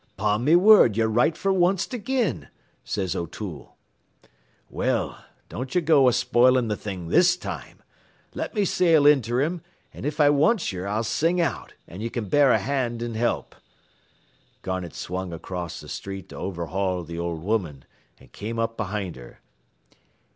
[0.17, 2.47] "''Pon me whurd, ye're right fer onct agin,'
[2.83, 3.77] says O'Toole.
[4.67, 7.83] "'Well, don't go a spoilin' th' thing this time.
[8.33, 9.61] Let me sail inter him,
[9.93, 13.13] an' if I wants yer, I'll sing out, an' ye can bear a hand an'
[13.13, 13.55] help.'
[14.63, 17.85] Garnett swung across th' street to overhaul th' old woman,
[18.19, 19.39] an' came up behind her.